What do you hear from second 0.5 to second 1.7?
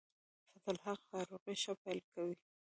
فضل الحق فاروقي